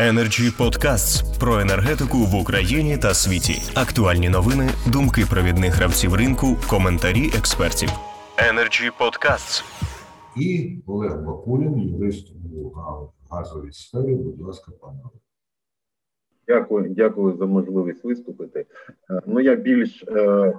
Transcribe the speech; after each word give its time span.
Energy 0.00 0.50
Podcasts 0.58 1.38
про 1.40 1.60
енергетику 1.60 2.16
в 2.18 2.34
Україні 2.34 2.98
та 2.98 3.14
світі. 3.14 3.54
Актуальні 3.74 4.28
новини, 4.28 4.68
думки 4.92 5.22
провідних 5.30 5.74
гравців 5.74 6.14
ринку, 6.14 6.46
коментарі 6.70 7.26
експертів. 7.38 7.88
Energy 8.50 8.90
Podcasts. 9.00 9.64
І 10.36 10.78
Олег 10.86 11.22
Бакулін, 11.22 11.78
юрист 11.78 12.32
у 12.32 12.70
газовій 13.30 13.72
сфері. 13.72 14.14
Будь 14.14 14.40
ласка, 14.40 14.72
пане 14.80 14.98
Дякую, 16.48 16.94
дякую 16.94 17.36
за 17.36 17.46
можливість 17.46 18.04
виступити. 18.04 18.66
Е, 19.10 19.20
Ну 19.26 19.40
я 19.40 19.54
більш 19.54 20.02
е, 20.02 20.12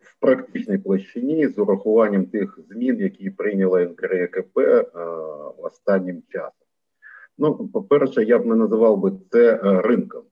в 0.00 0.20
практичній 0.20 0.78
площині 0.78 1.48
з 1.48 1.58
урахуванням 1.58 2.26
тих 2.26 2.58
змін, 2.70 2.98
які 2.98 3.30
прийняла 3.30 3.84
НКРЕКП 3.84 4.58
е, 4.58 4.84
останнім 5.58 6.22
часом. 6.28 6.63
Ну, 7.38 7.68
по-перше, 7.68 8.24
я 8.24 8.38
б 8.38 8.46
не 8.46 8.54
називав 8.54 9.00
би 9.00 9.12
це 9.30 9.54
е, 9.54 9.80
ринком. 9.82 10.22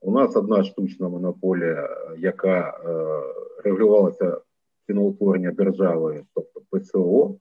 У 0.00 0.10
нас 0.12 0.36
одна 0.36 0.64
штучна 0.64 1.08
монополія, 1.08 1.84
е, 1.84 2.16
яка 2.18 2.58
е, 2.68 2.72
регулювалася 3.64 4.40
ціноутворення 4.86 5.50
державою, 5.50 6.24
тобто 6.34 6.60
ПСО, 6.70 7.36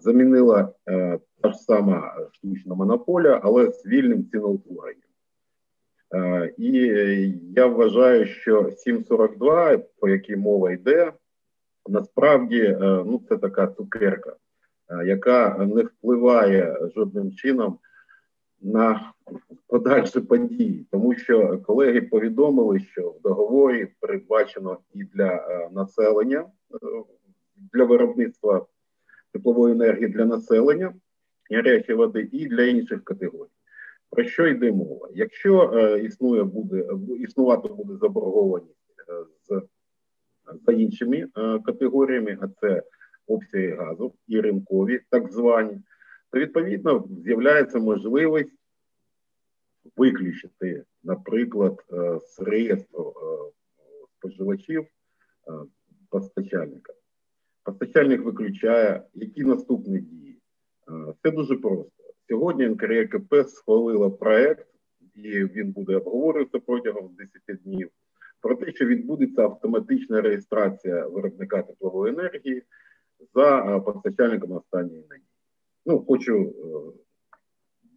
замінила 0.00 0.72
та 1.42 1.52
ж 1.52 1.58
сама 1.58 2.16
штучна 2.32 2.74
монополія, 2.74 3.40
але 3.42 3.70
з 3.70 3.86
вільним 3.86 4.28
ціноутворенням. 4.30 5.02
І 6.58 6.72
я 7.56 7.66
вважаю, 7.66 8.26
що 8.26 8.70
742, 8.70 9.78
про 9.78 10.10
який 10.10 10.36
мова 10.36 10.72
йде, 10.72 11.12
насправді 11.88 12.76
ну, 12.80 13.22
це 13.28 13.36
така 13.36 13.66
цукерка, 13.66 14.36
яка 15.04 15.58
не 15.58 15.82
впливає 15.82 16.88
жодним 16.94 17.32
чином 17.32 17.78
на 18.62 19.12
подальші 19.66 20.20
події, 20.20 20.86
тому 20.90 21.14
що 21.14 21.58
колеги 21.58 22.00
повідомили, 22.00 22.80
що 22.80 23.10
в 23.10 23.22
договорі 23.22 23.88
передбачено 24.00 24.78
і 24.94 25.04
для 25.04 25.32
е, 25.34 25.68
населення, 25.72 26.40
е, 26.40 27.02
для 27.72 27.84
виробництва 27.84 28.66
теплової 29.32 29.74
енергії 29.74 30.08
для 30.08 30.24
населення, 30.24 30.94
гарячої 31.50 31.98
води 31.98 32.28
і 32.32 32.46
для 32.46 32.62
інших 32.62 33.04
категорій. 33.04 33.48
Про 34.10 34.24
що 34.24 34.46
йде 34.46 34.72
мова? 34.72 35.08
Якщо 35.14 35.72
е, 35.74 36.00
існує 36.00 36.42
буде 36.42 36.88
існувати 37.18 37.68
буде 37.68 37.96
заборгованість 37.96 38.76
з 39.48 39.62
за 40.66 40.72
іншими 40.72 41.28
категоріями, 41.64 42.38
а 42.40 42.48
це 42.60 42.82
обсяги 43.26 43.70
газу 43.70 44.14
і 44.28 44.40
ринкові, 44.40 45.00
так 45.10 45.32
звані, 45.32 45.80
то 46.32 46.38
відповідно 46.38 47.08
з'являється 47.24 47.78
можливість 47.78 48.52
виключити, 49.96 50.84
наприклад, 51.02 51.84
е, 51.92 52.18
з 52.20 52.40
реєстру 52.40 53.14
е, 53.16 53.52
споживачів 54.18 54.82
е, 54.82 54.86
постачальника. 56.08 56.92
Постачальник 57.64 58.22
виключає, 58.22 59.02
які 59.14 59.44
наступні 59.44 59.98
дії. 59.98 60.38
Е, 60.88 61.14
Це 61.22 61.30
дуже 61.30 61.56
просто. 61.56 61.92
Сьогодні 62.28 62.68
НКРЕКП 62.68 63.34
схвалила 63.48 64.10
проект, 64.10 64.66
і 65.14 65.44
він 65.44 65.72
буде 65.72 65.96
обговорюватися 65.96 66.64
протягом 66.66 67.16
10 67.46 67.62
днів. 67.62 67.90
Про 68.40 68.54
те, 68.56 68.72
що 68.72 68.86
відбудеться 68.86 69.42
автоматична 69.42 70.20
реєстрація 70.20 71.06
виробника 71.06 71.62
теплової 71.62 72.12
енергії 72.12 72.62
за 73.34 73.76
е, 73.76 73.80
постачальником 73.80 74.52
останньої 74.52 75.06
надії. 75.10 75.31
Ну, 75.86 76.04
хочу 76.08 76.34
е, 76.34 76.52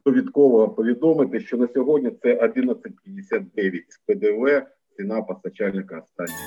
довідково 0.06 0.70
повідомити, 0.70 1.40
що 1.40 1.58
на 1.58 1.68
сьогодні 1.68 2.12
це 2.24 2.48
11,59 2.48 3.82
з 3.90 3.98
ПДВ 3.98 4.68
ціна 4.98 5.22
постачальника 5.22 6.00
останньої 6.00 6.40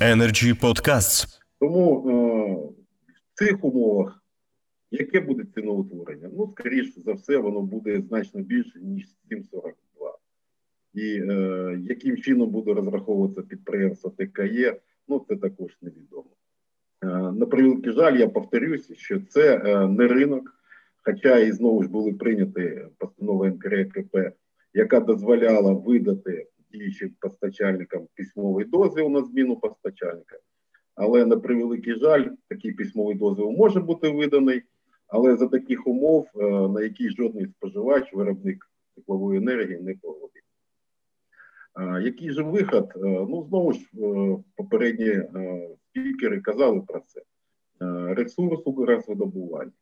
надії. 0.00 0.14
Energy 0.14 0.60
Podcasts. 0.60 1.40
Тому 1.58 2.10
е, 2.10 2.12
в 3.08 3.38
цих 3.38 3.64
умовах 3.64 4.22
яке 4.90 5.20
буде 5.20 5.44
ціноутворення? 5.54 6.30
Ну, 6.32 6.54
скоріш 6.58 6.94
за 6.96 7.12
все, 7.12 7.36
воно 7.36 7.62
буде 7.62 8.02
значно 8.08 8.42
більше, 8.42 8.80
ніж 8.80 9.06
7,42. 9.30 9.72
І 10.94 11.20
е, 11.20 11.80
яким 11.82 12.16
чином 12.16 12.50
буде 12.50 12.74
розраховуватися 12.74 13.42
підприємство 13.42 14.10
ТКЄ, 14.10 14.80
ну 15.08 15.24
це 15.28 15.36
також 15.36 15.76
невідомо. 15.82 16.30
Е, 17.02 17.06
на 17.32 17.46
превеликий 17.46 17.92
жаль, 17.92 18.16
я 18.16 18.28
повторюсь, 18.28 18.92
що 18.96 19.20
це 19.20 19.56
е, 19.56 19.88
не 19.88 20.08
ринок, 20.08 20.54
хоча 21.04 21.38
і 21.38 21.52
знову 21.52 21.82
ж 21.82 21.88
були 21.88 22.12
прийняті 22.12 22.86
постанови 22.98 23.48
НКРКП, 23.50 24.16
яка 24.74 25.00
дозволяла 25.00 25.72
видати 25.72 26.46
діючим 26.72 27.10
постачальникам 27.20 28.06
письмовий 28.16 28.64
дозвіл 28.64 29.08
на 29.08 29.24
зміну 29.24 29.56
постачальника. 29.56 30.38
Але 30.94 31.26
на 31.26 31.36
превеликий 31.36 31.94
жаль, 31.94 32.24
такий 32.48 32.72
письмовий 32.72 33.14
дозвіл 33.14 33.50
може 33.50 33.80
бути 33.80 34.08
виданий, 34.08 34.62
але 35.06 35.36
за 35.36 35.46
таких 35.46 35.86
умов, 35.86 36.28
е, 36.36 36.48
на 36.68 36.82
які 36.82 37.10
жодний 37.10 37.46
споживач, 37.46 38.12
виробник 38.12 38.70
теплової 38.96 39.38
енергії 39.38 39.80
не 39.80 39.94
погодиться. 39.94 40.42
А 41.74 42.00
Який 42.00 42.30
же 42.30 42.42
виход? 42.42 42.92
Ну, 43.04 43.46
знову 43.48 43.72
ж 43.72 43.80
попередні 44.56 45.22
спікери 45.98 46.40
казали 46.40 46.80
про 46.80 47.00
це. 47.00 47.20
Е, 47.82 48.14
Ресурс 48.14 48.62
Укргазвидобування. 48.64 49.72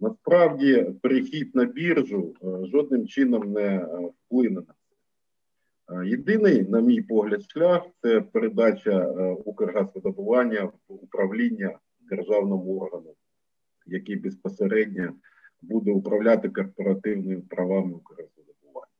Насправді, 0.00 0.86
перехід 1.02 1.54
на 1.54 1.64
біржу 1.64 2.34
е, 2.42 2.66
жодним 2.66 3.06
чином 3.06 3.52
не 3.52 3.76
е, 3.76 3.88
вплине 4.26 4.54
на 4.54 4.62
це. 4.62 4.74
Єдиний, 6.06 6.62
на 6.62 6.80
мій 6.80 7.02
погляд, 7.02 7.42
шлях 7.42 7.82
це 8.02 8.20
передача 8.20 9.06
Укргазвидобування 9.44 10.64
в 10.64 10.72
управління 10.88 11.78
державному 12.00 12.78
органу, 12.78 13.14
який 13.86 14.16
безпосередньо 14.16 15.12
буде 15.62 15.92
управляти 15.92 16.48
корпоративними 16.48 17.40
правами 17.40 17.92
Укргазвидобування. 17.92 18.92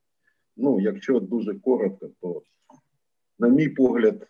Ну, 0.57 0.81
якщо 0.81 1.21
дуже 1.21 1.55
коротко, 1.55 2.11
то, 2.21 2.43
на 3.39 3.49
мій 3.49 3.69
погляд, 3.69 4.27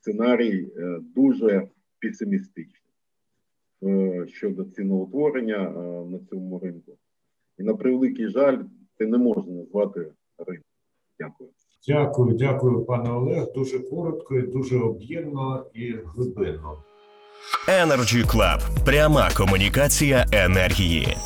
сценарій 0.00 0.72
е, 0.76 0.98
дуже 1.16 1.68
песимістичний 2.00 2.92
е, 3.82 4.26
щодо 4.28 4.64
ціноутворення 4.64 5.56
е, 5.56 5.80
на 6.10 6.18
цьому 6.30 6.58
ринку. 6.58 6.92
І 7.58 7.62
на 7.62 7.74
превеликий 7.74 8.28
жаль, 8.28 8.58
це 8.98 9.06
не 9.06 9.18
можна 9.18 9.52
назвати 9.52 10.00
ринком. 10.38 10.64
Дякую. 11.18 11.50
Дякую, 11.88 12.34
дякую, 12.36 12.84
пане 12.84 13.10
Олег. 13.10 13.52
Дуже 13.54 13.78
коротко, 13.78 14.38
і 14.38 14.42
дуже 14.42 14.78
об'ємно 14.78 15.66
і 15.74 15.92
глибинно. 15.92 16.82
Energy 17.68 18.24
Club. 18.26 18.84
Пряма 18.84 19.30
комунікація 19.36 20.26
енергії. 20.32 21.16